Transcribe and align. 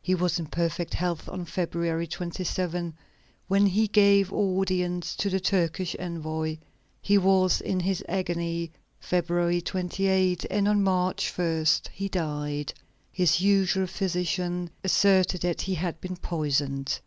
He 0.00 0.14
was 0.14 0.38
in 0.38 0.46
perfect 0.46 0.94
health 0.94 1.28
on 1.28 1.44
February 1.44 2.06
27, 2.06 2.94
when 3.48 3.66
he 3.66 3.88
gave 3.88 4.32
audience 4.32 5.16
to 5.16 5.28
the 5.28 5.40
Turkish 5.40 5.96
envoy; 5.98 6.58
he 7.02 7.18
was 7.18 7.60
in 7.60 7.80
his 7.80 8.00
agony, 8.08 8.70
February 9.00 9.60
28, 9.60 10.44
and 10.52 10.68
on 10.68 10.84
March 10.84 11.36
1, 11.36 11.64
he 11.92 12.08
died. 12.08 12.74
His 13.10 13.40
usual 13.40 13.88
physician 13.88 14.70
asserted 14.84 15.40
that 15.40 15.62
he 15.62 15.74
had 15.74 16.00
been 16.00 16.14
poisoned. 16.16 17.00